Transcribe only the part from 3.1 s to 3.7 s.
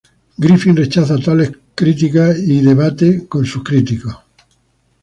con sus